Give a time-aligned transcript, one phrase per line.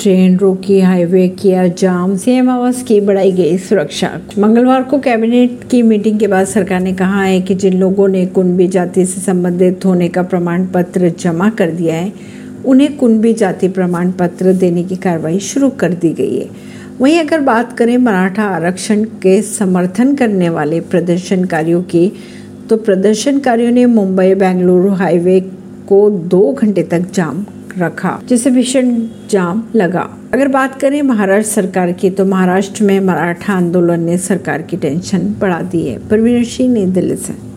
[0.00, 5.82] Train रोकी, highway किया, जाम CM आवास की बढ़ाई गई सुरक्षा। मंगलवार को कैबिनेट की
[5.82, 9.84] मीटिंग के बाद सरकार ने कहा है कि जिन लोगों ने कुंभी जाति से संबंधित
[9.84, 12.12] होने का प्रमाण पत्र जमा कर दिया है,
[12.66, 16.48] उन्हें कुंभी जाति प्रमाण पत्र देने की कार्रवाई शुरू कर दी गई है।
[17.00, 22.10] वहीं अगर बात करें मराठा आरक्षण के समर्थन करने वाले प्रदर्शनकारियों की
[22.70, 25.40] तो प्रदर्शनकारियों ने मुंबई, बेंगलुरु हाईवे
[25.88, 27.46] को दो घंटे तक जाम
[27.78, 33.52] रखा, जिससे भीषण जाम लगा। अगर बात करें महाराष्ट्र सरकार की तो महाराष्ट्र में मराठा
[33.52, 37.34] आंदोलन ने सरकार की टेंशन बढ़ा दी है। परवीन सिंह नई दिल्ली से।